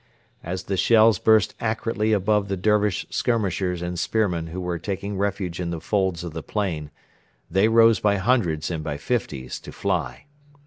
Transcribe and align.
As 0.43 0.63
the 0.63 0.77
shells 0.77 1.19
burst 1.19 1.53
accurately 1.59 2.11
above 2.11 2.47
the 2.47 2.57
Dervish 2.57 3.05
skirmishers 3.11 3.83
and 3.83 3.99
spearmen 3.99 4.47
who 4.47 4.59
were 4.59 4.79
taking 4.79 5.15
refuge 5.15 5.59
in 5.59 5.69
the 5.69 5.79
folds 5.79 6.23
of 6.23 6.33
the 6.33 6.41
plain, 6.41 6.89
they 7.51 7.67
rose 7.67 7.99
by 7.99 8.15
hundreds 8.17 8.71
and 8.71 8.83
by 8.83 8.97
fifties 8.97 9.59
to 9.59 9.71
fly. 9.71 10.25